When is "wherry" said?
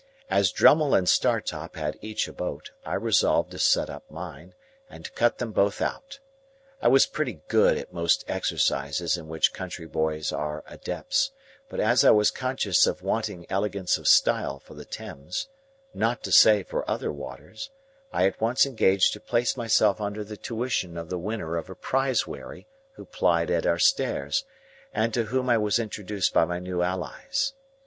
22.25-22.65